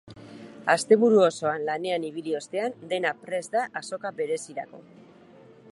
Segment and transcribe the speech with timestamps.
[0.73, 4.83] Asteburu osoan lanean ibili ostean dena prest da azoka berezirako.